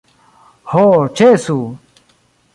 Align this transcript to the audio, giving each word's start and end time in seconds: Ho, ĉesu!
Ho, 0.71 0.81
ĉesu! 1.21 1.59